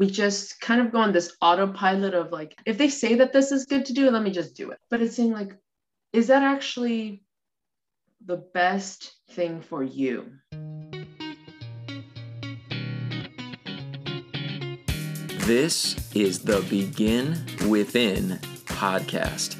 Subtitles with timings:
[0.00, 3.52] we just kind of go on this autopilot of like, if they say that this
[3.52, 4.78] is good to do, let me just do it.
[4.88, 5.54] But it's saying, like,
[6.14, 7.22] is that actually
[8.24, 10.32] the best thing for you?
[15.40, 19.56] This is the Begin Within podcast,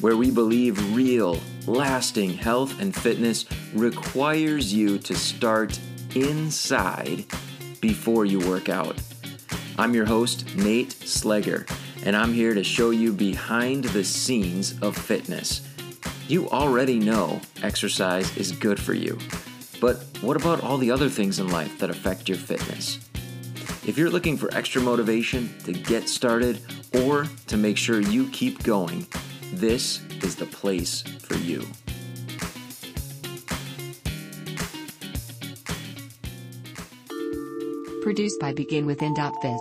[0.00, 3.44] where we believe real, lasting health and fitness
[3.74, 5.80] requires you to start
[6.14, 7.24] inside
[7.80, 8.96] before you work out.
[9.80, 11.66] I'm your host, Nate Slegger,
[12.04, 15.66] and I'm here to show you behind the scenes of fitness.
[16.28, 19.18] You already know exercise is good for you,
[19.80, 22.98] but what about all the other things in life that affect your fitness?
[23.86, 26.60] If you're looking for extra motivation to get started
[27.02, 29.06] or to make sure you keep going,
[29.54, 31.66] this is the place for you.
[38.02, 39.60] Produced by BeginWithin.fit.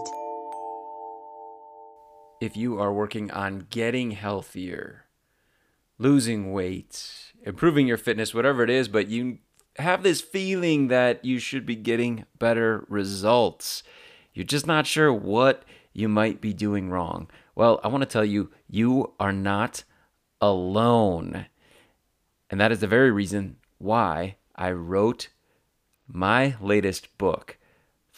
[2.40, 5.04] If you are working on getting healthier,
[5.98, 9.40] losing weight, improving your fitness, whatever it is, but you
[9.76, 13.84] have this feeling that you should be getting better results,
[14.34, 17.30] you're just not sure what you might be doing wrong.
[17.56, 19.84] Well, I want to tell you, you are not
[20.40, 21.48] alone.
[22.50, 25.28] And that is the very reason why I wrote
[26.08, 27.58] my latest book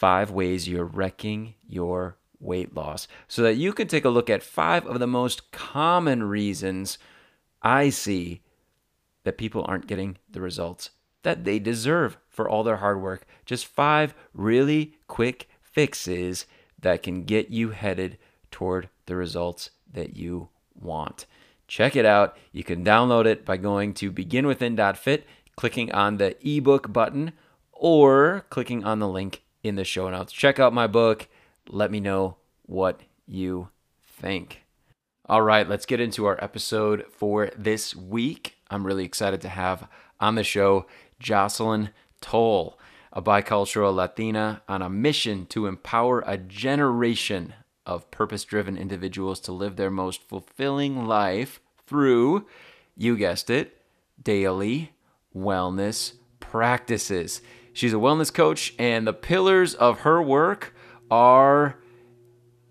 [0.01, 4.41] five ways you're wrecking your weight loss so that you can take a look at
[4.41, 6.97] five of the most common reasons
[7.61, 8.41] I see
[9.25, 10.89] that people aren't getting the results
[11.21, 13.27] that they deserve for all their hard work.
[13.45, 16.47] Just five really quick fixes
[16.79, 18.17] that can get you headed
[18.49, 21.27] toward the results that you want.
[21.67, 22.35] Check it out.
[22.51, 27.33] You can download it by going to beginwithin.fit, clicking on the ebook button,
[27.71, 30.31] or clicking on the link in the show notes.
[30.33, 31.27] Check out my book.
[31.69, 33.69] Let me know what you
[34.03, 34.63] think.
[35.27, 38.55] All right, let's get into our episode for this week.
[38.69, 39.87] I'm really excited to have
[40.19, 40.85] on the show
[41.19, 41.89] Jocelyn
[42.19, 42.77] Toll,
[43.13, 47.53] a bicultural Latina on a mission to empower a generation
[47.85, 52.45] of purpose driven individuals to live their most fulfilling life through,
[52.95, 53.81] you guessed it,
[54.21, 54.93] daily
[55.35, 57.41] wellness practices.
[57.73, 60.73] She's a wellness coach, and the pillars of her work
[61.09, 61.77] are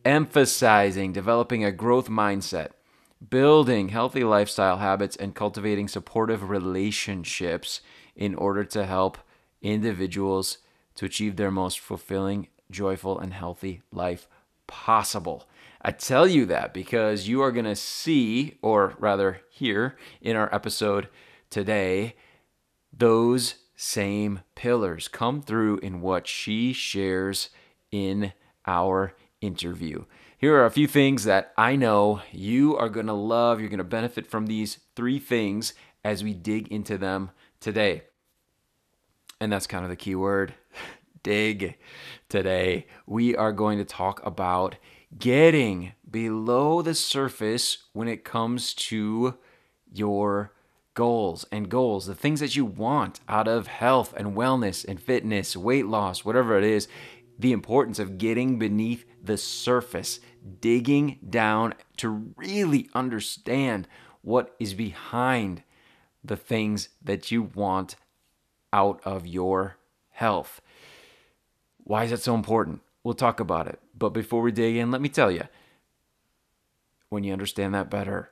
[0.05, 2.71] emphasizing developing a growth mindset,
[3.29, 7.81] building healthy lifestyle habits, and cultivating supportive relationships
[8.15, 9.19] in order to help
[9.63, 10.59] individuals
[10.95, 14.29] to achieve their most fulfilling, joyful, and healthy life
[14.67, 15.49] possible.
[15.83, 20.55] I tell you that because you are going to see, or rather, hear in our
[20.55, 21.09] episode
[21.49, 22.17] today,
[22.93, 27.49] those same pillars come through in what she shares
[27.91, 28.31] in
[28.67, 30.05] our interview.
[30.37, 33.59] Here are a few things that I know you are going to love.
[33.59, 35.73] You're going to benefit from these three things
[36.05, 38.03] as we dig into them today.
[39.41, 40.53] And that's kind of the key word
[41.23, 41.79] dig
[42.29, 42.87] today.
[43.07, 44.77] We are going to talk about
[45.19, 49.39] getting below the surface when it comes to
[49.91, 50.53] your
[50.95, 55.57] goals and goals, the things that you want out of health and wellness and fitness,
[55.57, 56.89] weight loss, whatever it is,
[57.39, 60.21] the importance of getting beneath the surface,
[60.61, 63.89] digging down to really understand
[64.23, 65.63] what is behind
[66.23, 67.97] the things that you want
[68.73, 69.77] out of your
[70.11, 70.61] health.
[71.79, 72.83] Why is that so important?
[73.03, 73.81] We'll talk about it.
[73.97, 75.45] But before we dig in, let me tell you
[77.09, 78.31] when you understand that better,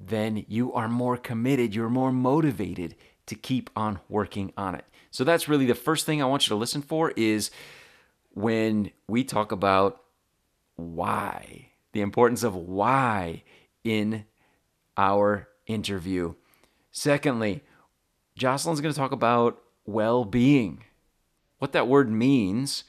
[0.00, 2.96] then you are more committed, you're more motivated
[3.26, 4.84] to keep on working on it.
[5.10, 7.50] So that's really the first thing I want you to listen for is
[8.32, 10.00] when we talk about
[10.76, 13.42] why, the importance of why
[13.84, 14.24] in
[14.96, 16.34] our interview.
[16.90, 17.62] Secondly,
[18.36, 20.84] Jocelyn's going to talk about well being,
[21.58, 22.84] what that word means,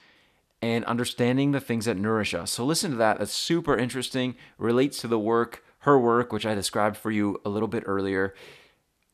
[0.61, 2.51] and understanding the things that nourish us.
[2.51, 3.19] So, listen to that.
[3.19, 7.49] That's super interesting, relates to the work, her work, which I described for you a
[7.49, 8.33] little bit earlier.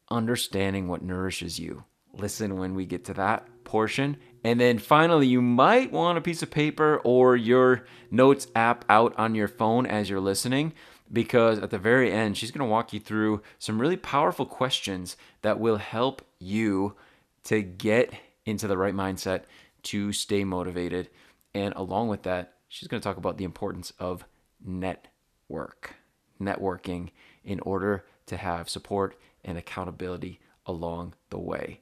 [0.10, 1.84] Understanding what nourishes you.
[2.14, 4.18] Listen when we get to that portion.
[4.44, 9.14] And then finally, you might want a piece of paper or your notes app out
[9.18, 10.74] on your phone as you're listening
[11.12, 15.18] because at the very end, she's going to walk you through some really powerful questions
[15.42, 16.96] that will help you
[17.44, 18.14] to get
[18.46, 19.44] into the right mindset
[19.84, 21.10] to stay motivated.
[21.54, 24.26] And along with that, she's going to talk about the importance of
[24.64, 25.96] network,
[26.40, 27.10] networking
[27.44, 31.80] in order to have support and accountability along the way.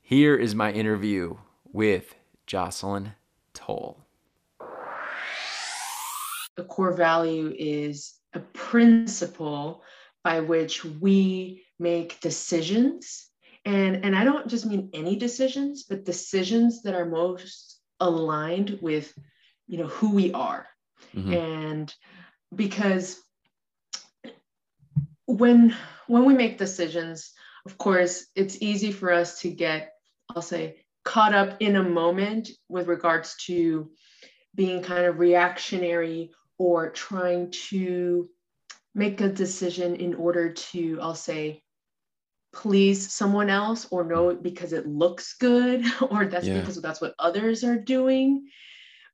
[0.00, 1.36] Here is my interview
[1.72, 2.14] with
[2.46, 3.12] Jocelyn
[3.54, 4.00] Toll.
[6.58, 9.82] a core value is a principle
[10.24, 13.28] by which we make decisions
[13.64, 19.12] and and i don't just mean any decisions but decisions that are most aligned with
[19.66, 20.66] you know who we are
[21.14, 21.32] mm-hmm.
[21.32, 21.94] and
[22.54, 23.20] because
[25.28, 25.76] when
[26.08, 27.32] when we make decisions
[27.66, 29.92] of course it's easy for us to get
[30.34, 33.90] i'll say caught up in a moment with regards to
[34.54, 38.28] being kind of reactionary or trying to
[38.94, 41.62] make a decision in order to, I'll say,
[42.52, 46.58] please someone else or know it because it looks good or that's yeah.
[46.58, 48.48] because that's what others are doing.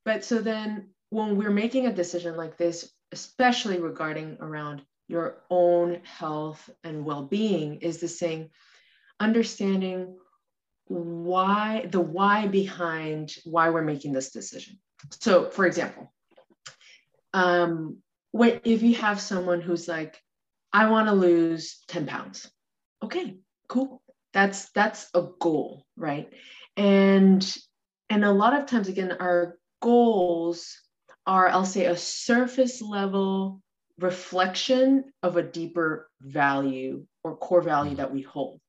[0.04, 6.00] But so then when we're making a decision like this, especially regarding around your own
[6.04, 8.50] health and well-being, is the saying,
[9.20, 10.16] understanding
[10.86, 14.78] why the why behind why we're making this decision.
[15.20, 16.12] So for example,
[17.32, 17.98] um,
[18.32, 20.20] when if you have someone who's like,
[20.72, 22.50] I want to lose 10 pounds.
[23.02, 23.36] Okay,
[23.68, 24.02] cool.
[24.32, 26.28] That's that's a goal, right?
[26.76, 27.56] And
[28.10, 30.76] and a lot of times again, our goals
[31.26, 33.62] are, I'll say, a surface level
[33.98, 37.98] reflection of a deeper value or core value mm-hmm.
[37.98, 38.60] that we hold.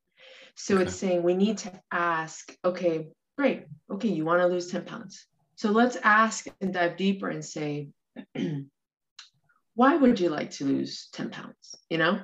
[0.55, 0.83] So okay.
[0.83, 3.65] it's saying we need to ask, okay, great.
[3.91, 5.25] Okay, you want to lose 10 pounds.
[5.55, 7.89] So let's ask and dive deeper and say,
[9.75, 11.75] why would you like to lose 10 pounds?
[11.89, 12.21] You know?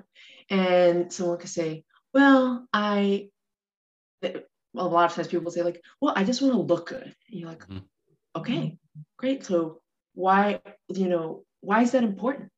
[0.50, 1.84] And someone could say,
[2.14, 3.30] well, I,
[4.24, 4.34] a
[4.74, 7.04] lot of times people say, like, well, I just want to look good.
[7.04, 7.80] And you're like, mm-hmm.
[8.36, 8.78] okay,
[9.18, 9.46] great.
[9.46, 9.82] So
[10.14, 12.50] why, you know, why is that important?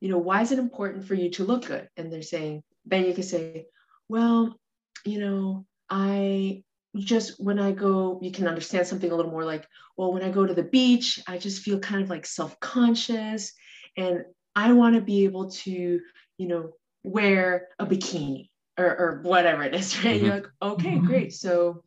[0.00, 1.88] You know, why is it important for you to look good?
[1.96, 3.66] And they're saying, then you can say,
[4.08, 4.58] well,
[5.04, 6.62] you know, I
[6.96, 9.66] just when I go, you can understand something a little more like,
[9.96, 13.52] well, when I go to the beach, I just feel kind of like self conscious
[13.96, 14.24] and
[14.54, 16.00] I want to be able to,
[16.38, 16.72] you know,
[17.02, 20.16] wear a bikini or, or whatever it is, right?
[20.16, 20.24] Mm-hmm.
[20.24, 21.06] You're like, okay, mm-hmm.
[21.06, 21.32] great.
[21.34, 21.82] So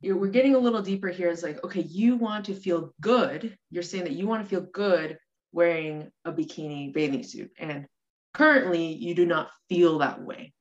[0.00, 1.28] you're, we're getting a little deeper here.
[1.28, 3.56] It's like, okay, you want to feel good.
[3.70, 5.18] You're saying that you want to feel good
[5.52, 7.50] wearing a bikini bathing suit.
[7.58, 7.86] And
[8.34, 10.52] currently, you do not feel that way.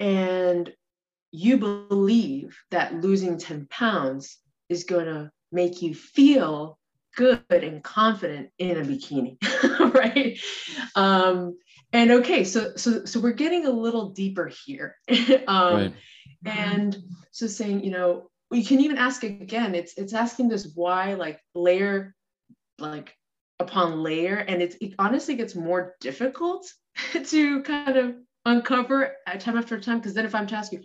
[0.00, 0.72] And
[1.30, 4.38] you believe that losing 10 pounds
[4.68, 6.78] is going to make you feel
[7.16, 9.36] good and confident in a bikini
[9.94, 10.38] right
[10.96, 11.56] um
[11.92, 14.96] and okay so so so we're getting a little deeper here
[15.46, 15.94] um right.
[16.44, 16.96] and
[17.30, 21.40] so saying you know we can even ask again it's it's asking this why like
[21.54, 22.14] layer
[22.78, 23.14] like
[23.60, 26.66] upon layer and it's it honestly gets more difficult
[27.24, 28.14] to kind of
[28.46, 30.82] uncover time after time because then if i'm to ask you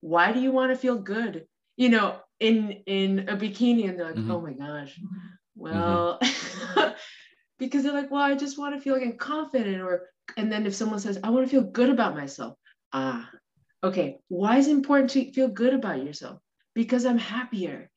[0.00, 1.46] why do you want to feel good
[1.76, 4.30] you know in in a bikini and they're like mm-hmm.
[4.30, 5.16] oh my gosh mm-hmm.
[5.56, 6.90] well mm-hmm.
[7.58, 10.74] because they're like well i just want to feel like confident or and then if
[10.74, 12.56] someone says i want to feel good about myself
[12.92, 13.28] ah
[13.82, 16.40] okay why is it important to feel good about yourself
[16.74, 17.89] because i'm happier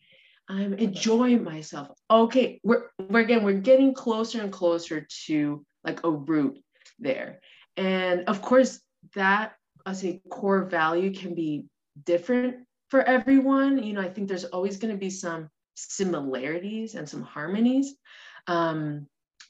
[0.49, 6.11] i'm enjoying myself okay we're, we're again we're getting closer and closer to like a
[6.11, 6.57] root
[6.99, 7.39] there
[7.77, 8.81] and of course
[9.15, 9.53] that
[9.85, 11.65] i say core value can be
[12.05, 13.81] different for everyone.
[13.81, 17.95] You know, I think there's always going to be some similarities and some harmonies.
[18.45, 19.07] Um,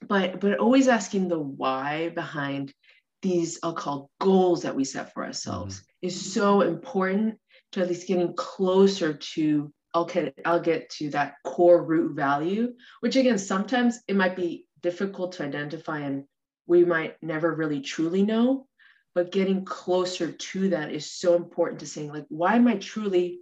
[0.07, 2.73] but but always asking the why behind
[3.21, 6.07] these I'll call goals that we set for ourselves mm-hmm.
[6.07, 7.37] is so important
[7.73, 12.73] to at least getting closer to I'll get I'll get to that core root value,
[13.01, 16.25] which again sometimes it might be difficult to identify and
[16.67, 18.67] we might never really truly know
[19.15, 23.39] but getting closer to that is so important to saying like why am i truly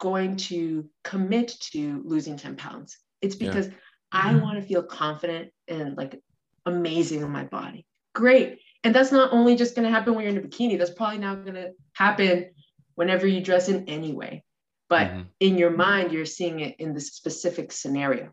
[0.00, 3.74] going to commit to losing 10 pounds it's because yeah.
[4.12, 4.42] i mm-hmm.
[4.42, 6.20] want to feel confident and like
[6.66, 10.36] amazing in my body great and that's not only just going to happen when you're
[10.36, 12.50] in a bikini that's probably not going to happen
[12.96, 14.42] whenever you dress in anyway
[14.88, 15.22] but mm-hmm.
[15.40, 18.30] in your mind you're seeing it in this specific scenario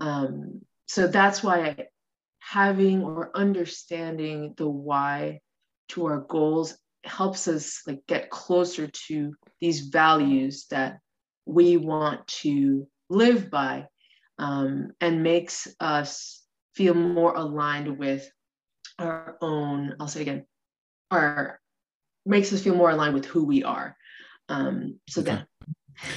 [0.00, 1.76] um, so that's why
[2.38, 5.40] having or understanding the why
[5.88, 10.98] to our goals helps us like get closer to these values that
[11.46, 13.86] we want to live by
[14.38, 16.42] um, and makes us
[16.74, 18.30] feel more aligned with
[18.98, 20.44] our own i'll say again
[21.10, 21.58] our
[22.26, 23.96] makes us feel more aligned with who we are
[24.48, 25.30] um, so okay.
[25.30, 25.46] then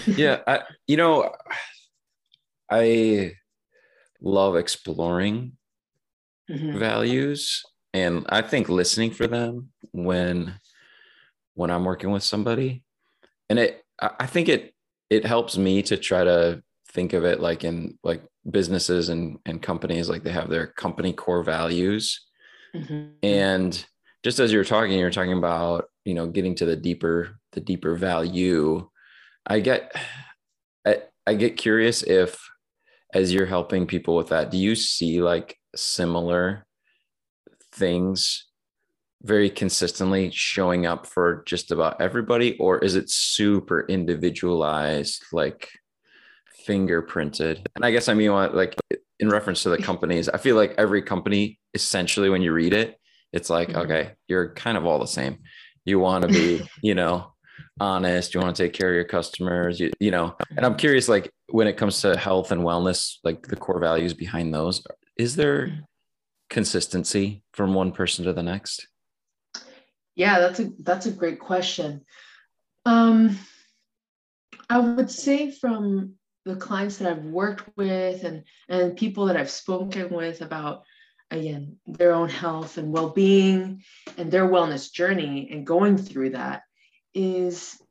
[0.08, 1.32] yeah I, you know
[2.70, 3.34] i
[4.22, 5.54] love exploring
[6.50, 6.78] mm-hmm.
[6.78, 7.64] values
[7.94, 10.56] and i think listening for them when
[11.56, 12.84] when i'm working with somebody
[13.50, 14.74] and it i think it
[15.10, 19.62] it helps me to try to think of it like in like businesses and and
[19.62, 22.22] companies like they have their company core values
[22.76, 23.12] Mhm.
[23.22, 23.86] and
[24.24, 27.96] just as you're talking you're talking about you know getting to the deeper the deeper
[27.96, 28.90] value
[29.48, 29.92] i get
[30.86, 32.50] i, I get curious if
[33.14, 36.66] as you're helping people with that do you see like similar
[37.72, 38.46] things
[39.24, 42.58] very consistently showing up for just about everybody?
[42.58, 45.70] Or is it super individualized like
[46.68, 47.66] fingerprinted?
[47.76, 48.76] And i guess i mean like
[49.20, 52.98] in reference to the companies i feel like every company essentially when you read it
[53.32, 53.84] it's like Mhm.
[53.84, 55.40] okay you're kind of all the same.
[55.86, 57.33] You want to be you know
[57.80, 61.08] honest you want to take care of your customers you, you know and i'm curious
[61.08, 64.84] like when it comes to health and wellness like the core values behind those
[65.18, 65.86] is there
[66.50, 68.88] consistency from one person to the next
[70.16, 72.02] Yeah, that's a that's a great question.
[72.86, 73.38] Um,
[74.70, 76.14] I would say from
[76.46, 80.84] the clients that I've worked with and and people that I've spoken with about
[81.32, 83.82] again their own health and well-being
[84.18, 86.64] and their wellness journey and going through that
[87.14, 87.82] is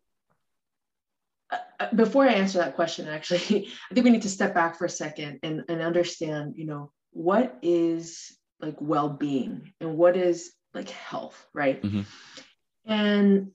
[1.50, 4.76] uh, uh, before I answer that question, actually, I think we need to step back
[4.76, 10.52] for a second and, and understand, you know, what is like well-being and what is
[10.72, 11.82] like health, right?
[11.82, 12.06] Mhm.
[12.86, 13.50] And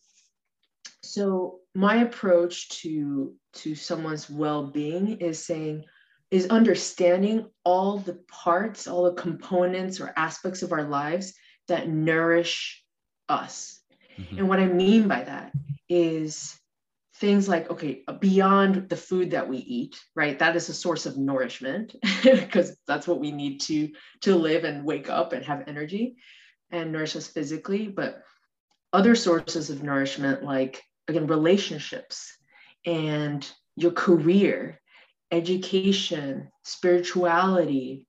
[1.04, 5.86] so my approach to to someone's well-being is saying
[6.30, 11.34] is understanding all the parts, all the components or aspects of our lives
[11.68, 12.84] that nourish
[13.30, 13.77] us.
[14.20, 14.38] Mhm.
[14.40, 15.54] And what I mean by that
[15.90, 16.58] is
[17.16, 21.18] things like okay beyond the food that we eat right that is a source of
[21.18, 23.90] nourishment because that's what we need to
[24.22, 26.16] to live and wake up and have energy
[26.70, 28.22] and nourish us physically but
[28.94, 32.38] other sources of nourishment like again relationships
[32.86, 34.80] and your career
[35.32, 38.06] education spirituality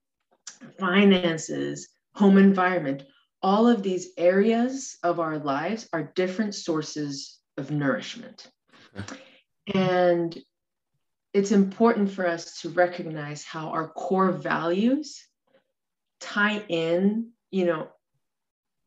[0.79, 3.03] finances home environment
[3.41, 8.49] all of these areas of our lives are different sources of nourishment.
[9.73, 10.37] And
[11.33, 15.23] it's important for us to recognize how our core values
[16.19, 17.87] tie in, you know,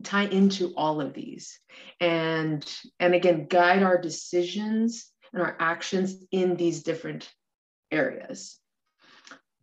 [0.02, 1.58] tie into all of these.
[2.00, 2.66] And
[2.98, 7.32] and again guide our decisions and our actions in these different
[7.90, 8.58] areas.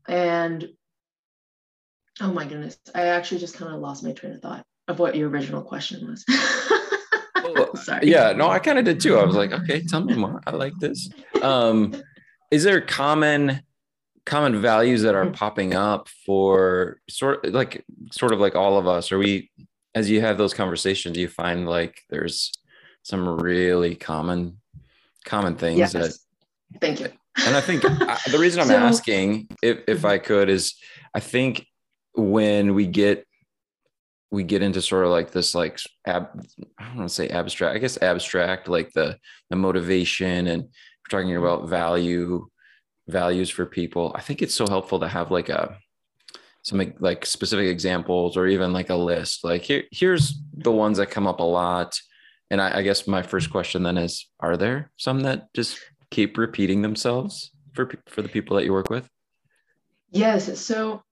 [0.08, 0.67] And
[2.22, 5.15] oh my goodness, I actually just kind of lost my train of thought of what
[5.15, 6.25] your original question was.
[7.84, 8.10] Sorry.
[8.12, 10.51] yeah no i kind of did too i was like okay tell me more i
[10.51, 11.10] like this
[11.41, 11.96] um
[12.51, 13.62] is there common
[14.25, 15.34] common values that are Mm.
[15.34, 19.50] popping up for sort like sort of like all of us are we
[19.96, 22.51] as you have those conversations do you find like there's
[23.03, 24.58] some really common
[25.25, 25.93] common things Yes.
[25.93, 26.13] that
[26.81, 27.08] Thank you.
[27.48, 30.75] and I think I, the reason I'm So- asking, if if I could, is
[31.15, 31.65] I think
[32.13, 33.25] when we get
[34.31, 36.29] we get into sort of like this like ab,
[36.77, 39.17] I don't want to say abstract, I guess abstract, like the
[39.50, 41.43] the motivation and we're talking mm-hmm.
[41.43, 42.48] about value
[43.07, 44.12] values for people.
[44.15, 45.77] I think it's so helpful to have like a
[46.63, 49.43] some like specific examples or even like a list.
[49.43, 52.00] Like here here's the ones that come up a lot.
[52.51, 55.79] And I, I guess my first question then is: Are there some that just
[56.12, 59.09] keep repeating themselves for for the people that you work with?
[60.12, 60.59] Yes.
[60.59, 61.03] So,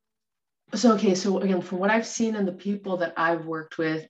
[0.73, 1.15] so okay.
[1.15, 4.07] So again, from what I've seen and the people that I've worked with,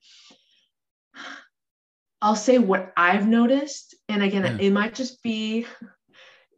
[2.20, 4.66] I'll say what I've noticed, and again, Yeah.
[4.66, 5.66] it might just be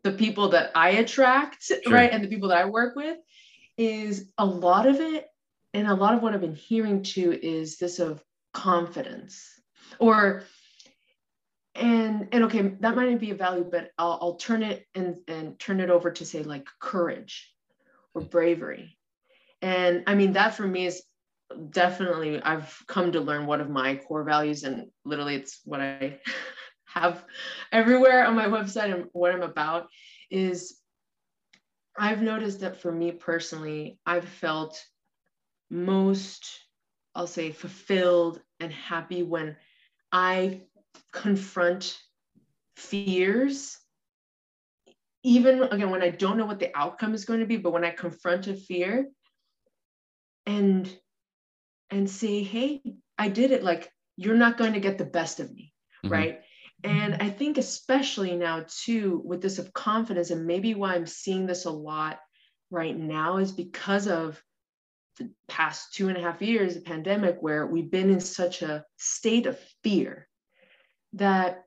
[0.02, 3.19] the people that I attract, right, and the people that I work with,
[3.76, 5.26] is a lot of it,
[5.75, 9.47] and a lot of what I've been hearing too is this of confidence,
[9.99, 10.45] or
[11.75, 15.16] and and okay, that might not be a value, but I'll I'll turn it and
[15.28, 17.52] and turn it over to say like courage
[18.14, 18.97] or bravery.
[19.62, 21.02] And I mean, that for me is
[21.71, 26.21] definitely, I've come to learn one of my core values, and literally it's what I
[26.87, 27.25] have
[27.73, 29.88] everywhere on my website and what I'm about
[30.31, 30.79] is
[31.99, 34.83] I've noticed that for me personally, I've felt
[35.71, 36.49] most,
[37.14, 39.57] I'll say, fulfilled and happy when
[40.11, 40.62] I
[41.12, 41.99] confront
[42.76, 43.79] fears.
[45.23, 47.85] Even again when i don't know what the outcome is going to be but when
[47.85, 49.07] i confront a fear
[50.54, 50.99] and
[51.90, 52.83] and say hey
[53.19, 53.62] i did it.
[53.71, 55.66] Like you're not going to get the best of me
[56.04, 56.11] Mhm.
[56.16, 56.37] right?
[56.83, 61.45] And i think especially now too with this of confidence and maybe why i'm seeing
[61.47, 62.19] this a lot
[62.71, 64.42] right now is because of
[65.19, 65.26] the
[65.57, 69.47] past two and a half years the pandemic where we've been in such a state
[69.47, 70.26] of fear
[71.25, 71.64] that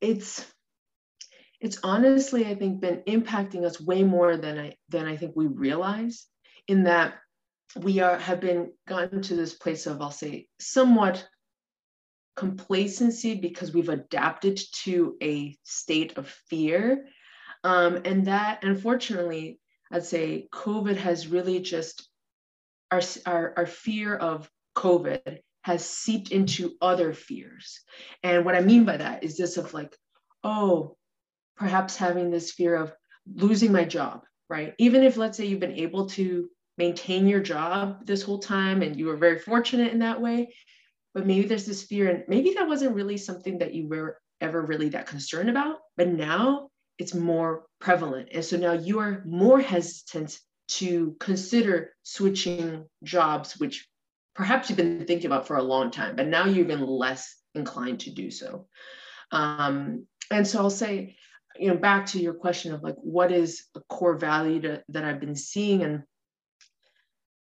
[0.00, 0.44] it's
[1.60, 5.46] it's honestly i think been impacting us way more than i than i think we
[5.46, 6.26] realize
[6.68, 7.14] in that
[7.76, 11.26] we are have been gotten to this place of i'll say somewhat
[12.40, 17.04] complacency because we've adapted to a state of fear.
[17.62, 19.60] Um, and that unfortunately
[19.92, 22.08] i'd say covid has really just
[22.90, 27.80] our, our, our fear of covid has seeped into other fears.
[28.22, 29.94] And what i mean by that is this of like
[30.42, 30.96] oh
[31.58, 32.94] perhaps having this fear of
[33.34, 34.74] losing my job right?
[34.78, 38.96] Even if let's say you've been able to maintain your job this whole time and
[38.96, 40.52] you were very fortunate in that way
[41.12, 44.62] but maybe there's this fear and maybe that wasn't really something that you were ever
[44.62, 48.28] really that concerned about but now it's more prevalent.
[48.32, 50.38] And so now you are more hesitant
[50.68, 53.88] to consider switching jobs which
[54.34, 58.00] perhaps you've been thinking about for a long time but now you're even less inclined
[58.00, 58.66] to do so.
[59.32, 61.16] Um, and so i'll say
[61.58, 65.04] you know back to your question of like what is a core value to, that
[65.04, 65.82] i've been seeing?
[65.82, 66.02] And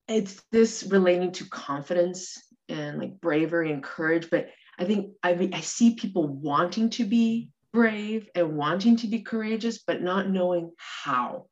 [0.09, 4.29] it's this relating to confidence and like bravery and courage.
[4.31, 9.21] But i think i, I see people wanting to be brave and wanting to be
[9.21, 11.47] courageous but not knowing how.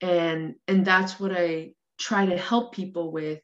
[0.00, 3.40] And and that's what i try to help people with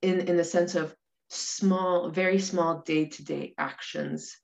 [0.00, 0.94] in in the sense of
[1.28, 4.36] small very small day-to-day actions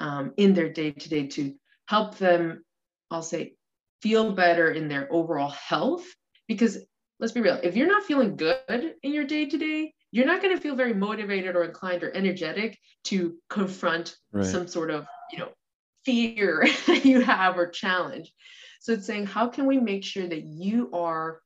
[0.00, 1.54] um, in their day-to-day to
[1.86, 2.64] help them
[3.12, 3.54] i'll say
[4.00, 6.04] feel better in their overall health
[6.48, 6.78] because
[7.22, 10.42] let's be real, if you're not feeling good in your day to day, you're not
[10.42, 14.44] going to feel very motivated or inclined or energetic to confront right.
[14.44, 15.48] some sort of, you know,
[16.04, 18.32] fear that you have or challenge.
[18.80, 21.40] So it's saying, how can we make sure that you are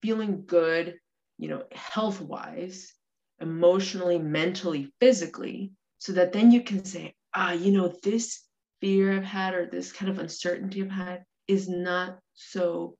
[0.00, 0.96] feeling good,
[1.38, 2.92] you know, health wise,
[3.40, 8.42] emotionally, mentally, physically, so that then you can say, ah, you know, this
[8.80, 12.96] fear I've had or this kind of uncertainty I've had is not so,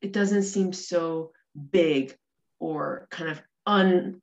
[0.00, 1.32] it doesn't seem so
[1.70, 2.16] big
[2.58, 4.20] or kind of un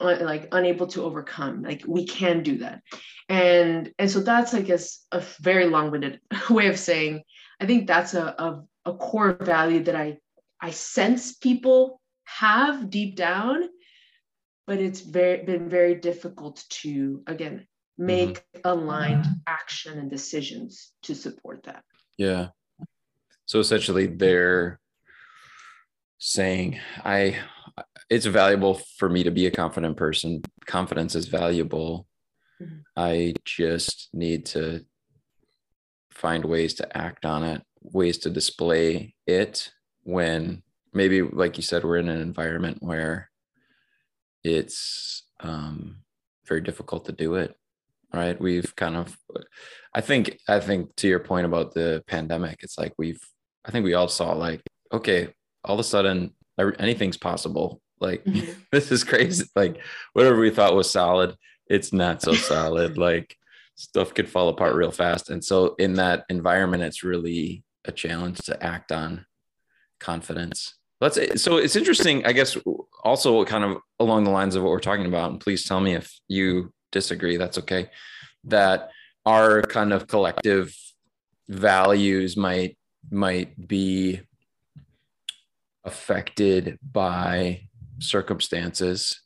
[0.00, 1.62] like unable to overcome.
[1.62, 2.82] Like we can do that.
[3.28, 7.22] And and so that's i guess a very long-winded way of saying
[7.60, 10.18] i think that's a, a, a core value that i
[10.60, 13.62] i sense people have deep down
[14.66, 17.66] but it's very been very difficult to again
[17.98, 18.60] make mm-hmm.
[18.64, 21.84] aligned action and decisions to support that.
[22.16, 22.48] Yeah.
[23.46, 24.78] So essentially they're
[26.24, 27.36] saying i
[28.08, 30.42] it's valuable for me to be a confident person.
[30.66, 32.06] Confidence is valuable.
[32.60, 32.80] Mm-hmm.
[32.96, 34.84] i just need to
[36.10, 39.72] find ways to act on it ways to display it
[40.04, 43.30] when maybe like you said we're in an environment where
[44.44, 45.96] it's um,
[46.46, 47.56] very difficult to do it
[48.14, 49.16] right we've kind of
[49.94, 53.20] i think i think to your point about the pandemic it's like we've
[53.64, 55.28] i think we all saw like okay
[55.64, 56.32] all of a sudden
[56.78, 57.80] anything's possible.
[58.00, 58.52] Like mm-hmm.
[58.72, 59.46] this is crazy.
[59.54, 59.80] Like
[60.12, 62.98] whatever we thought was solid, it's not so solid.
[62.98, 63.36] like
[63.74, 65.30] stuff could fall apart real fast.
[65.30, 69.26] And so in that environment, it's really a challenge to act on
[69.98, 70.74] confidence.
[71.00, 72.56] Let's so it's interesting, I guess
[73.02, 75.32] also kind of along the lines of what we're talking about.
[75.32, 77.36] And please tell me if you disagree.
[77.36, 77.90] That's okay.
[78.44, 78.90] That
[79.26, 80.76] our kind of collective
[81.48, 82.76] values might
[83.10, 84.20] might be
[85.84, 87.62] affected by
[87.98, 89.20] circumstances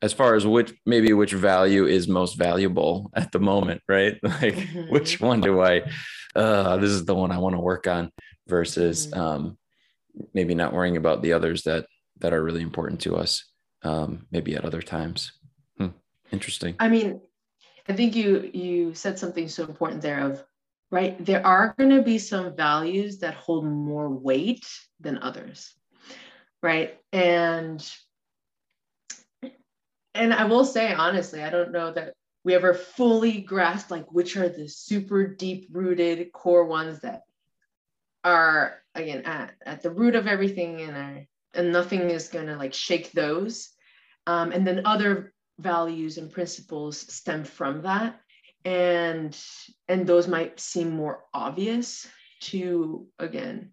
[0.00, 4.54] as far as which maybe which value is most valuable at the moment right like
[4.54, 4.90] mm-hmm.
[4.90, 5.80] which one do i
[6.34, 8.10] uh this is the one i want to work on
[8.48, 9.20] versus mm-hmm.
[9.20, 9.58] um
[10.34, 11.86] maybe not worrying about the others that
[12.18, 13.44] that are really important to us
[13.82, 15.32] um maybe at other times.
[16.32, 16.74] Interesting.
[16.78, 17.20] I mean
[17.88, 20.44] i think you you said something so important there of
[20.90, 24.64] right there are going to be some values that hold more weight
[25.00, 25.74] than others
[26.62, 26.96] right?
[27.12, 27.84] And
[30.14, 32.12] and i will say honestly i don't know that
[32.44, 37.22] we ever fully grasp like which are the super deep rooted core ones that
[38.22, 42.56] are again at, at the root of everything and are and nothing is going to
[42.56, 43.70] like shake those.
[44.26, 48.20] Um, and then other values and principles stem from that
[48.64, 49.38] and
[49.88, 52.06] and those might seem more obvious
[52.40, 53.70] to again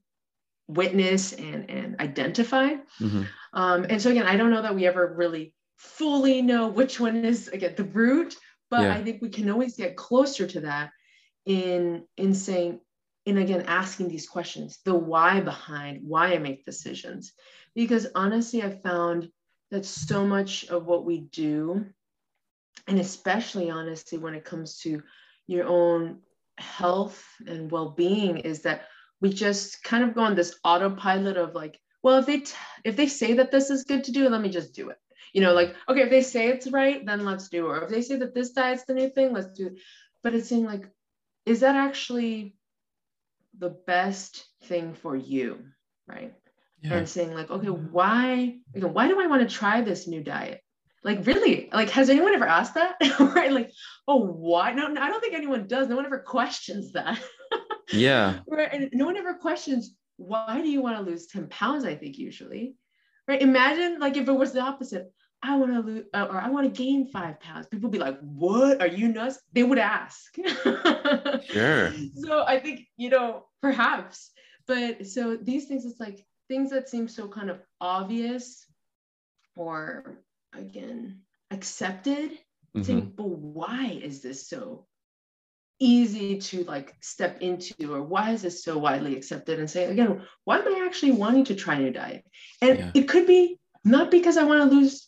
[0.68, 3.24] witness and and identify mm-hmm.
[3.54, 7.24] um, and so again i don't know that we ever really fully know which one
[7.24, 8.36] is again the root
[8.70, 8.96] but yeah.
[8.96, 10.92] i think we can always get closer to that
[11.46, 12.80] in in saying
[13.26, 17.34] in again asking these questions the why behind why i make decisions
[17.76, 19.30] because honestly i found
[19.72, 21.86] that so much of what we do.
[22.88, 25.04] And especially honestly when it comes to
[25.48, 26.20] your own
[26.58, 28.84] health and well-being is that
[29.22, 32.54] we just kind of go on this autopilot of like well if they t-
[32.84, 34.98] if they say that this is good to do let me just do it.
[35.34, 37.70] You know like okay if they say it's right then let's do it.
[37.70, 39.74] Or if they say that this diet's the new thing let's do it.
[40.24, 40.90] But it's saying like
[41.46, 42.56] is that actually
[43.58, 45.60] the best thing for you?
[46.08, 46.34] Right
[46.82, 46.94] yeah.
[46.94, 50.24] and saying like okay why you know, why do i want to try this new
[50.24, 50.62] diet?
[51.04, 52.96] Like really like has anyone ever asked that?
[53.20, 53.72] Right like
[54.08, 54.74] oh why?
[54.74, 55.88] No i don't think anyone does.
[55.88, 57.20] No one ever questions that.
[57.92, 58.42] Yeah.
[58.48, 61.86] Right and no one ever questions why do you want to lose 10 pounds?
[61.86, 62.76] I think usually.
[63.28, 65.12] Right imagine like if it was the opposite
[65.42, 67.68] i want to lose uh, or i want to gain five pounds.
[67.68, 68.82] People be like what?
[68.82, 69.40] Are you nuts?
[69.54, 70.36] They would ask.
[71.46, 71.94] Sure.
[72.14, 74.32] So i think you know perhaps
[74.68, 78.66] but so these things it's like things that seem so kind of obvious
[79.56, 80.20] or
[80.54, 82.82] again accepted mm-hmm.
[82.82, 84.86] saying but why is this so
[85.80, 90.22] easy to like step into or why is this so widely accepted and say again
[90.44, 92.26] why am i actually wanting to try a new diet
[92.62, 92.92] and yeah.
[92.94, 95.08] it could be not because i want to lose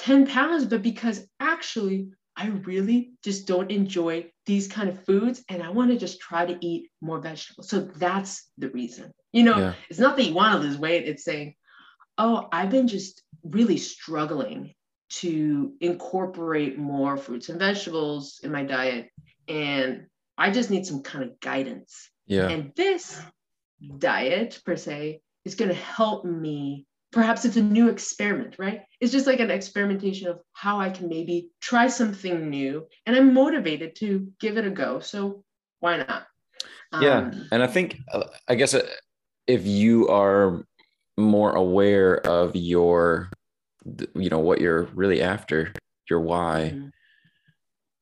[0.00, 5.62] 10 pounds but because actually i really just don't enjoy these kind of foods and
[5.62, 9.58] i want to just try to eat more vegetables so that's the reason you know
[9.58, 9.72] yeah.
[9.88, 11.54] it's not that you want to lose weight it's saying
[12.18, 14.72] oh i've been just really struggling
[15.10, 19.08] to incorporate more fruits and vegetables in my diet
[19.48, 22.10] and I just need some kind of guidance.
[22.26, 22.48] Yeah.
[22.48, 23.20] And this
[23.98, 26.86] diet per se is going to help me.
[27.14, 28.82] Perhaps it's a new experiment, right?
[29.00, 33.32] It's just like an experimentation of how I can maybe try something new, and I'm
[33.32, 34.98] motivated to give it a go.
[34.98, 35.44] So
[35.78, 36.26] why not?
[37.00, 38.84] Yeah, um, and I think uh, I guess uh,
[39.46, 40.64] if you are
[41.16, 43.30] more aware of your,
[44.14, 45.72] you know, what you're really after,
[46.10, 46.72] your why.
[46.74, 46.88] Mm-hmm.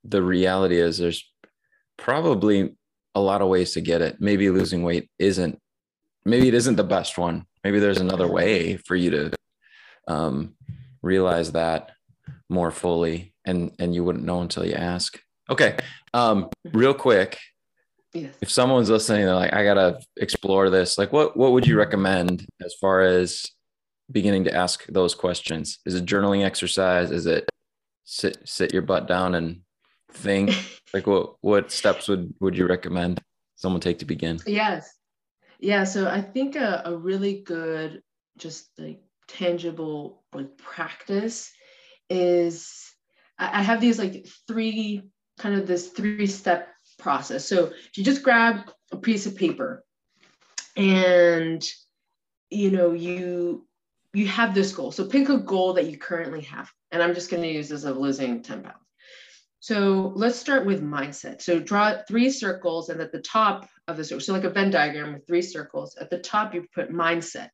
[0.04, 1.22] The reality is, there's
[1.98, 2.74] probably
[3.14, 4.16] a lot of ways to get it.
[4.20, 5.58] Maybe losing weight isn't,
[6.24, 7.46] maybe it isn't the best one.
[7.64, 9.32] Maybe there's another way for you to
[10.08, 10.54] um,
[11.02, 11.92] realize that
[12.48, 15.20] more fully, and and you wouldn't know until you ask.
[15.50, 15.76] Okay,
[16.14, 17.38] um, real quick.
[18.12, 18.34] Yes.
[18.42, 20.98] If someone's listening, they're like, I gotta explore this.
[20.98, 23.46] Like, what what would you recommend as far as
[24.10, 25.78] beginning to ask those questions?
[25.86, 27.10] Is it journaling exercise?
[27.10, 27.48] Is it
[28.04, 29.60] sit sit your butt down and
[30.12, 30.50] think?
[30.94, 33.20] like what what steps would would you recommend
[33.56, 34.38] someone take to begin?
[34.46, 34.90] Yes.
[35.62, 38.02] Yeah, so I think a, a really good
[38.36, 41.52] just like tangible like practice
[42.10, 42.92] is
[43.38, 45.02] I, I have these like three
[45.38, 47.46] kind of this three step process.
[47.46, 49.84] So you just grab a piece of paper
[50.76, 51.64] and
[52.50, 53.64] you know you
[54.14, 54.90] you have this goal.
[54.90, 56.72] So pick a goal that you currently have.
[56.90, 58.76] And I'm just going to use this of losing 10 pounds.
[59.62, 61.40] So let's start with mindset.
[61.40, 64.72] So draw three circles, and at the top of the circle, so like a Venn
[64.72, 67.50] diagram with three circles, at the top you put mindset.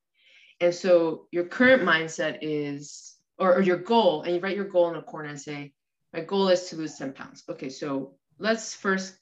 [0.59, 4.89] And so your current mindset is, or, or your goal, and you write your goal
[4.89, 5.75] in a corner and say,
[6.15, 7.45] my goal is to lose 10 pounds.
[7.47, 9.15] Okay, so let's first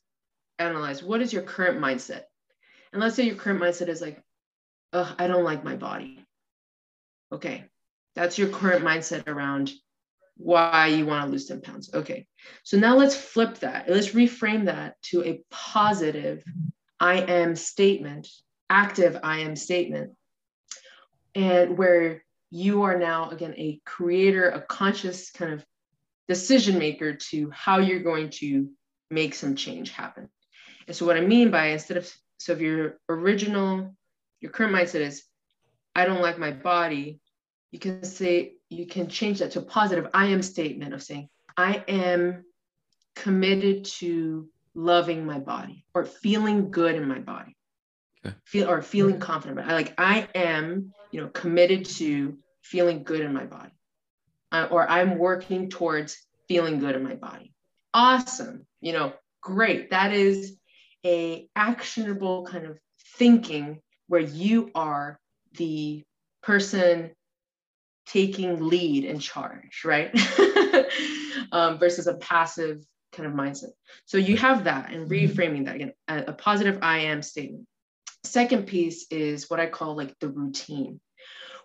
[0.61, 2.23] analyze what is your current mindset?
[2.93, 4.23] And let's say your current mindset is like,
[4.93, 6.25] I don't like my body.
[7.33, 7.65] Okay,
[8.15, 9.73] that's your current mindset around
[10.37, 11.91] why you want to lose 10 pounds.
[11.93, 12.27] Okay.
[12.63, 13.89] So now let's flip that.
[13.89, 16.45] Let's reframe that to a positive
[17.01, 18.29] I am statement,
[18.71, 20.13] active I am statement.
[21.35, 25.65] And where you are now, again, a creator, a conscious kind of
[26.29, 28.71] decision maker to how you're going to
[29.11, 30.29] make some change happen.
[30.87, 33.95] And so, what I mean by instead of, so if your original,
[34.41, 35.25] your current mindset is,
[35.95, 37.21] I don't like my body,
[37.77, 41.29] you can say, you can change that to a positive I am statement of saying,
[41.59, 42.45] I am
[43.15, 47.55] committed to loving my body or feeling good in my body.
[48.25, 48.35] Okay.
[48.45, 49.61] Feel or feeling confident.
[49.61, 53.73] I like I am, you know, committed to feeling good in my body.
[54.51, 56.17] Uh, or I'm working towards
[56.49, 57.53] feeling good in my body.
[57.93, 58.67] Awesome.
[58.81, 59.13] You know,
[59.43, 59.91] great.
[59.91, 60.57] That is
[61.05, 62.79] a actionable kind of
[63.17, 65.19] thinking where you are
[65.59, 66.05] the
[66.43, 67.11] person
[68.07, 70.15] taking lead and charge, right?
[71.53, 73.71] um, versus a passive kind of mindset.
[74.05, 75.13] So you have that and mm-hmm.
[75.13, 77.67] reframing that again, a, a positive I am statement.
[78.25, 81.01] Second piece is what I call like the routine,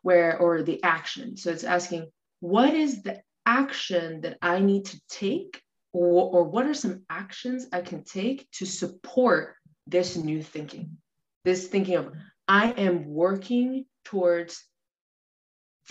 [0.02, 1.38] where or the action.
[1.38, 5.62] So it's asking, what is the action that I need to take,
[5.94, 9.56] or, or what are some actions I can take to support
[9.88, 10.98] this new thinking?
[11.44, 12.14] This thinking of
[12.48, 14.64] I am working towards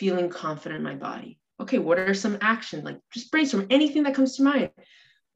[0.01, 1.39] feeling confident in my body.
[1.61, 2.85] Okay, what are some actions?
[2.85, 4.71] Like just brainstorm anything that comes to mind.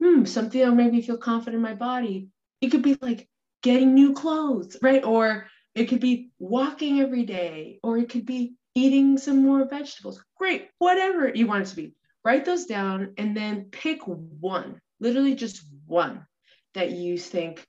[0.03, 2.29] Hmm, something that'll make me feel confident in my body
[2.61, 3.27] it could be like
[3.61, 5.03] getting new clothes, right?
[5.03, 10.23] Or it could be walking every day, or it could be eating some more vegetables.
[10.37, 11.93] Great, whatever you want it to be.
[12.23, 16.25] Write those down and then pick one, literally just one
[16.73, 17.65] that you think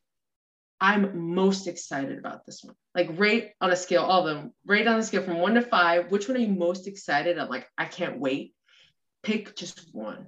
[0.81, 2.75] I'm most excited about this one.
[2.95, 5.63] Like rate on a scale, all of them, rate on a scale from one to
[5.63, 6.11] five.
[6.11, 7.39] Which one are you most excited?
[7.39, 8.55] I'm like, I can't wait.
[9.23, 10.27] Pick just one.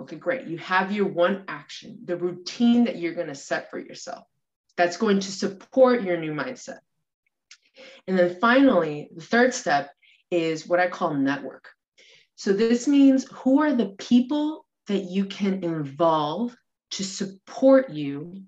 [0.00, 0.46] Okay, great.
[0.46, 4.24] You have your one action, the routine that you're going to set for yourself
[4.76, 6.78] that's going to support your new mindset.
[8.06, 9.90] And then finally, the third step
[10.30, 11.68] is what I call network.
[12.36, 16.54] So this means who are the people that you can involve
[16.92, 18.42] to support you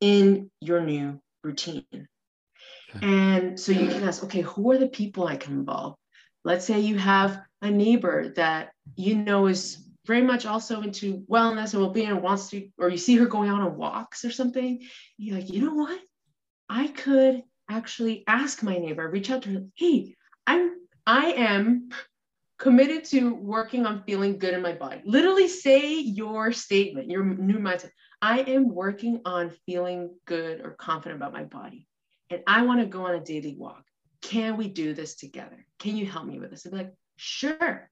[0.00, 1.84] in your new routine.
[1.92, 3.06] Okay.
[3.06, 5.96] And so you can ask, okay, who are the people I can involve?
[6.44, 11.74] Let's say you have a neighbor that you know is very much also into wellness
[11.74, 14.80] and well-being and wants to, or you see her going out on walks or something.
[15.18, 16.00] You're like, you know what?
[16.68, 20.14] I could actually ask my neighbor, reach out to her, hey,
[20.46, 21.88] I'm I am
[22.58, 25.00] committed to working on feeling good in my body.
[25.04, 27.90] Literally say your statement, your new mindset.
[28.20, 31.86] I am working on feeling good or confident about my body.
[32.30, 33.84] And I want to go on a daily walk.
[34.20, 35.64] Can we do this together?
[35.78, 36.66] Can you help me with this?
[36.66, 37.88] I'd be like, sure.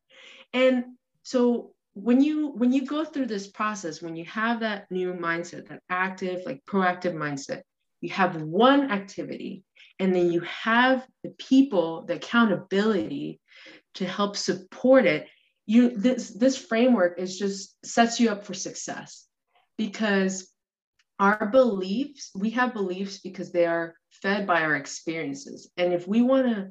[0.53, 0.85] And
[1.23, 5.69] so when you when you go through this process, when you have that new mindset,
[5.69, 7.63] that active, like proactive mindset,
[8.01, 9.65] you have one activity
[9.99, 13.41] and then you have the people, the accountability
[13.97, 15.29] to help support it.
[15.67, 19.27] You this this framework is just sets you up for success
[19.77, 20.51] because
[21.19, 25.71] our beliefs, we have beliefs because they are fed by our experiences.
[25.77, 26.71] And if we want to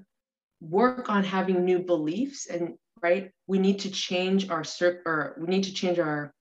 [0.62, 5.48] work on having new beliefs and right, we need to change our circ or we
[5.48, 6.34] need to change our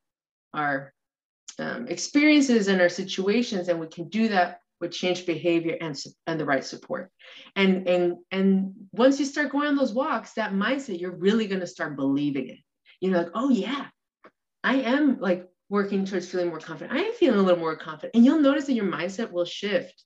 [0.53, 0.93] our
[1.59, 6.39] um, experiences and our situations, and we can do that with change behavior and and
[6.39, 7.11] the right support.
[7.57, 11.61] And and and once you start going on those walks, that mindset, you're really going
[11.61, 12.59] to start believing it.
[13.01, 13.87] You know, like, oh yeah,
[14.63, 16.99] I am like working towards feeling more confident.
[16.99, 18.15] I am feeling a little more confident.
[18.15, 20.05] And you'll notice that your mindset will shift.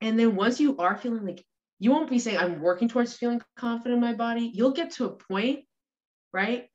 [0.00, 1.44] And then once you are feeling like
[1.78, 5.06] you won't be saying, I'm working towards feeling confident in my body, you'll get to
[5.06, 5.60] a point,
[6.32, 6.68] right?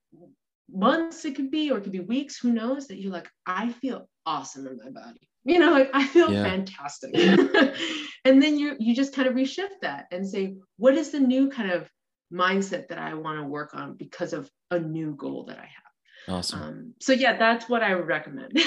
[0.71, 3.71] Months it could be, or it could be weeks, who knows, that you're like, I
[3.71, 5.28] feel awesome in my body.
[5.45, 6.43] You know, like I feel yeah.
[6.43, 7.15] fantastic.
[8.25, 11.49] and then you you just kind of reshift that and say, what is the new
[11.49, 11.89] kind of
[12.32, 15.89] mindset that I want to work on because of a new goal that I have?
[16.36, 16.62] Awesome.
[16.62, 18.62] Um, so yeah, that's what I would recommend.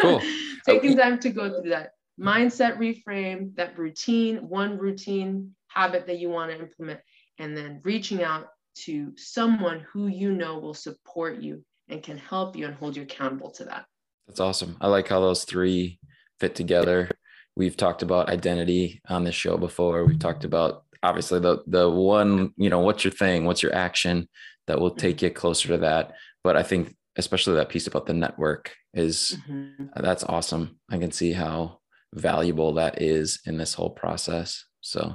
[0.00, 0.22] Cool.
[0.66, 6.28] Taking time to go through that mindset reframe, that routine, one routine habit that you
[6.28, 7.00] want to implement,
[7.38, 12.56] and then reaching out to someone who you know will support you and can help
[12.56, 13.84] you and hold you accountable to that.
[14.26, 14.76] That's awesome.
[14.80, 15.98] I like how those three
[16.42, 17.08] fit together.
[17.54, 20.04] We've talked about identity on this show before.
[20.04, 24.28] We've talked about obviously the the one, you know, what's your thing, what's your action
[24.66, 26.14] that will take you closer to that.
[26.42, 29.86] But I think especially that piece about the network is mm-hmm.
[29.96, 30.80] that's awesome.
[30.90, 31.78] I can see how
[32.12, 34.64] valuable that is in this whole process.
[34.80, 35.14] So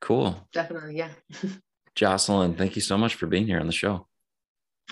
[0.00, 0.48] cool.
[0.54, 0.96] Definitely.
[0.96, 1.10] Yeah.
[1.94, 4.06] Jocelyn, thank you so much for being here on the show.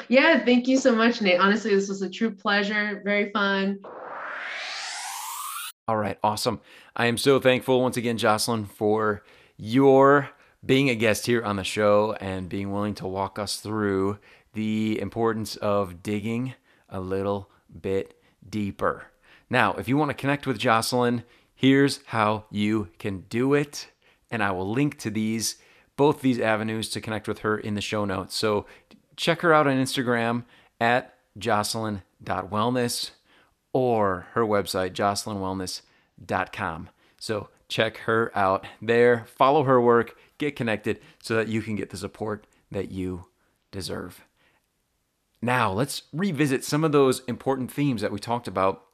[0.08, 1.40] Yeah, thank you so much, Nate.
[1.40, 3.00] Honestly, this was a true pleasure.
[3.04, 3.78] Very fun.
[5.90, 6.60] All right, awesome.
[6.94, 9.24] I am so thankful once again, Jocelyn, for
[9.56, 10.30] your
[10.64, 14.20] being a guest here on the show and being willing to walk us through
[14.52, 16.54] the importance of digging
[16.88, 17.50] a little
[17.82, 18.14] bit
[18.48, 19.08] deeper.
[19.50, 21.24] Now, if you want to connect with Jocelyn,
[21.56, 23.90] here's how you can do it.
[24.30, 25.56] And I will link to these,
[25.96, 28.36] both these avenues to connect with her in the show notes.
[28.36, 28.64] So
[29.16, 30.44] check her out on Instagram
[30.80, 33.10] at jocelyn.wellness
[33.72, 36.90] or her website, jocelynwellness.com.
[37.18, 41.90] So check her out there, follow her work, get connected so that you can get
[41.90, 43.26] the support that you
[43.70, 44.24] deserve.
[45.42, 48.84] Now, let's revisit some of those important themes that we talked about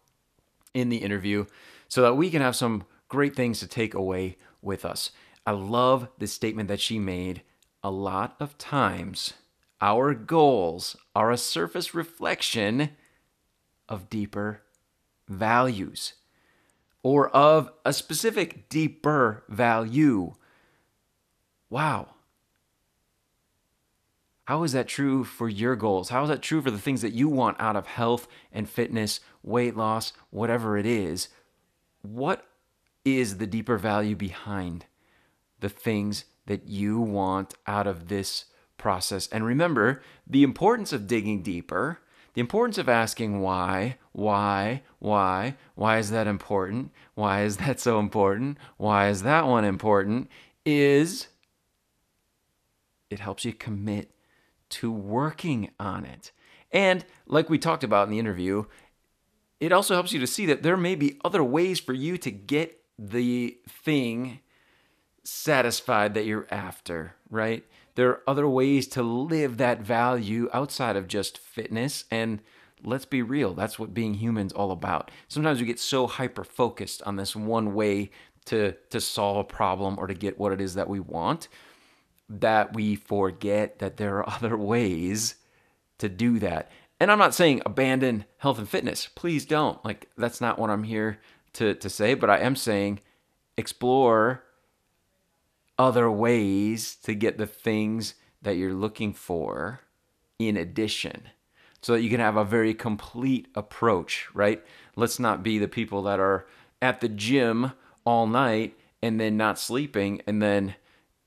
[0.74, 1.46] in the interview
[1.88, 5.10] so that we can have some great things to take away with us.
[5.46, 7.42] I love the statement that she made.
[7.82, 9.34] A lot of times,
[9.80, 12.90] our goals are a surface reflection
[13.88, 14.62] of deeper
[15.28, 16.14] values
[17.02, 20.34] or of a specific deeper value.
[21.70, 22.08] Wow.
[24.46, 26.08] How is that true for your goals?
[26.08, 29.20] How is that true for the things that you want out of health and fitness,
[29.42, 31.28] weight loss, whatever it is?
[32.02, 32.46] What
[33.04, 34.86] is the deeper value behind
[35.60, 38.46] the things that you want out of this
[38.78, 39.28] process?
[39.28, 42.00] And remember the importance of digging deeper
[42.36, 46.92] the importance of asking why, why, why, why is that important?
[47.14, 48.58] Why is that so important?
[48.76, 50.28] Why is that one important?
[50.66, 51.28] Is
[53.08, 54.10] it helps you commit
[54.68, 56.30] to working on it.
[56.70, 58.64] And like we talked about in the interview,
[59.58, 62.30] it also helps you to see that there may be other ways for you to
[62.30, 64.40] get the thing
[65.24, 67.64] satisfied that you're after, right?
[67.96, 72.04] There are other ways to live that value outside of just fitness.
[72.10, 72.40] And
[72.84, 75.10] let's be real, that's what being human's all about.
[75.28, 78.10] Sometimes we get so hyper focused on this one way
[78.46, 81.48] to, to solve a problem or to get what it is that we want
[82.28, 85.36] that we forget that there are other ways
[85.98, 86.70] to do that.
[86.98, 89.08] And I'm not saying abandon health and fitness.
[89.14, 89.82] Please don't.
[89.84, 91.20] Like that's not what I'm here
[91.54, 93.00] to to say, but I am saying
[93.56, 94.42] explore
[95.78, 99.80] other ways to get the things that you're looking for
[100.38, 101.28] in addition
[101.82, 104.64] so that you can have a very complete approach, right?
[104.96, 106.46] Let's not be the people that are
[106.80, 107.72] at the gym
[108.04, 110.74] all night and then not sleeping and then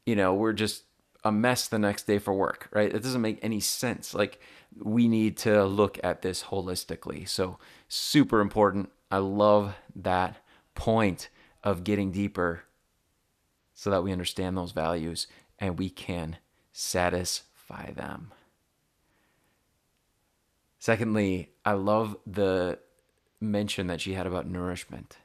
[0.09, 0.85] you know, we're just
[1.23, 2.91] a mess the next day for work, right?
[2.91, 4.15] It doesn't make any sense.
[4.15, 4.39] Like
[4.75, 7.29] we need to look at this holistically.
[7.29, 8.89] So, super important.
[9.11, 10.37] I love that
[10.73, 11.29] point
[11.63, 12.63] of getting deeper
[13.79, 15.25] so that we understand those values
[15.57, 16.35] and we can
[16.73, 18.33] satisfy them.
[20.79, 22.79] Secondly, I love the
[23.39, 25.15] mention that she had about nourishment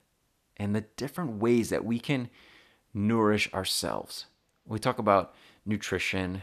[0.56, 2.30] and the different ways that we can
[2.94, 4.26] nourish ourselves.
[4.64, 5.34] We talk about
[5.66, 6.42] nutrition,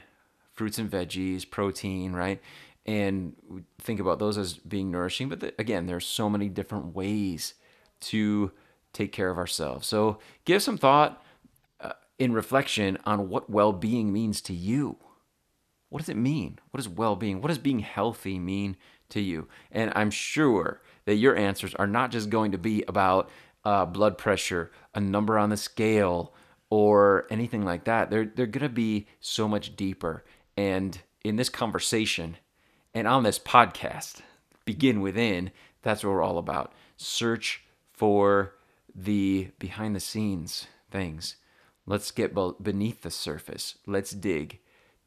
[0.52, 2.41] fruits and veggies, protein, right?
[2.86, 5.30] And we think about those as being nourishing.
[5.30, 7.54] But the, again, there's so many different ways
[8.02, 8.52] to
[8.91, 9.88] take care of ourselves.
[9.88, 11.24] So give some thought
[12.22, 14.96] in reflection on what well being means to you.
[15.90, 16.60] What does it mean?
[16.70, 18.78] What does well being, what does being healthy mean
[19.10, 19.48] to you?
[19.72, 23.32] And I'm sure that your answers are not just going to be about
[23.66, 26.32] uh, blood pressure, a number on the scale,
[26.70, 28.12] or anything like that.
[28.12, 30.24] They're they're gonna be so much deeper.
[30.56, 32.38] And in this conversation
[32.94, 34.22] and on this podcast,
[34.64, 36.72] begin within, that's what we're all about.
[36.98, 38.54] Search for
[38.94, 41.38] the behind the scenes things.
[41.86, 43.76] Let's get beneath the surface.
[43.86, 44.60] Let's dig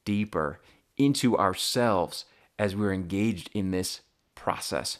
[0.05, 0.61] deeper
[0.97, 2.25] into ourselves
[2.59, 4.01] as we're engaged in this
[4.35, 4.99] process.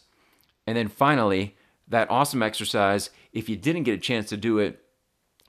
[0.67, 1.55] And then finally,
[1.87, 4.83] that awesome exercise, if you didn't get a chance to do it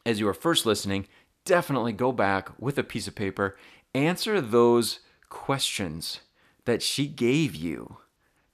[0.05, 1.07] as you were first listening,
[1.45, 3.57] definitely go back with a piece of paper,
[3.95, 6.21] answer those questions
[6.65, 7.99] that she gave you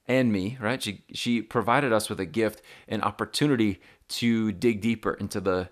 [0.07, 0.81] and me, right?
[0.81, 5.69] She she provided us with a gift, an opportunity to dig deeper into the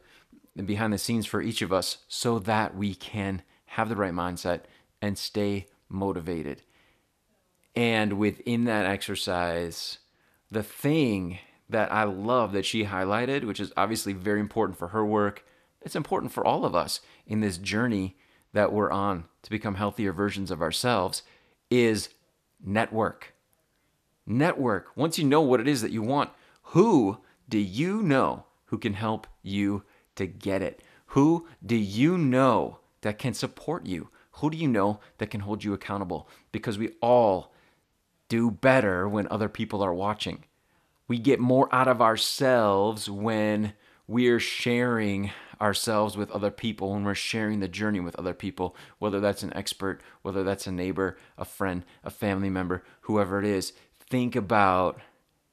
[0.56, 4.62] behind the scenes for each of us so that we can have the right mindset
[5.02, 6.62] and stay motivated.
[7.76, 10.00] And within that exercise,
[10.50, 15.06] the thing that I love that she highlighted, which is obviously very important for her
[15.06, 15.46] work,
[15.82, 18.18] it's important for all of us in this journey
[18.54, 21.24] that we're on to become healthier versions of ourselves,
[21.70, 22.10] is
[22.64, 23.34] network.
[24.28, 24.90] Network.
[24.96, 26.30] Once you know what it is that you want,
[26.64, 29.84] who do you know who can help you
[30.22, 30.82] to get it?
[31.08, 34.10] Who do you know that can support you?
[34.36, 36.30] Who do you know that can hold you accountable?
[36.52, 37.54] Because we all
[38.30, 40.46] do better when other people are watching.
[41.08, 43.74] We get more out of ourselves when
[44.08, 49.20] we're sharing ourselves with other people, when we're sharing the journey with other people, whether
[49.20, 53.74] that's an expert, whether that's a neighbor, a friend, a family member, whoever it is,
[54.00, 55.00] think about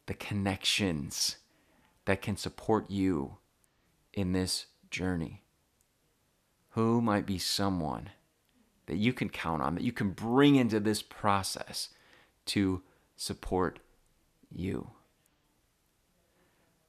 [0.07, 1.37] the connections
[2.07, 3.37] that can support you
[4.18, 5.44] in this journey.
[6.70, 8.11] Who might be someone
[8.87, 11.90] that you can count on, that you can bring into this process
[12.46, 12.83] to
[13.14, 13.78] support
[14.50, 14.90] you?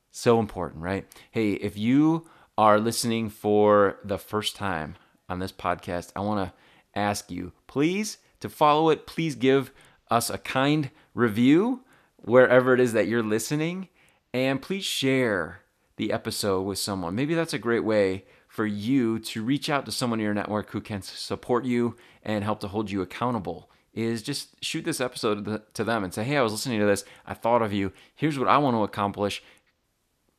[0.10, 1.06] So important, right?
[1.30, 4.96] Hey, if you are listening for the first time
[5.30, 9.72] on this podcast, I want to ask you, please, to follow it, please give
[10.10, 11.82] us a kind review
[12.16, 13.88] wherever it is that you're listening.
[14.34, 15.62] And please share
[16.00, 17.14] the episode with someone.
[17.14, 20.72] Maybe that's a great way for you to reach out to someone in your network
[20.72, 23.70] who can support you and help to hold you accountable.
[23.94, 27.06] Is just shoot this episode to them and say, Hey, I was listening to this.
[27.26, 27.92] I thought of you.
[28.16, 29.44] Here's what I want to accomplish.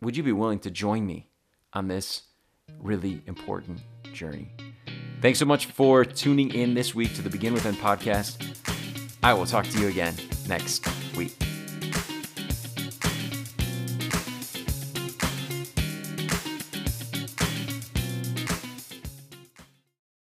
[0.01, 1.31] Would you be willing to join me?
[1.73, 2.23] on this
[2.81, 3.81] really important
[4.13, 4.51] journey.
[5.21, 8.57] Thanks so much for tuning in this week to the Begin Within podcast.
[9.23, 10.15] I will talk to you again
[10.49, 11.00] next